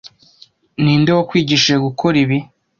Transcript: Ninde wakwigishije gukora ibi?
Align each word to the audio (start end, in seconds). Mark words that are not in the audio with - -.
Ninde 0.83 1.11
wakwigishije 1.17 1.75
gukora 1.87 2.15
ibi? 2.23 2.37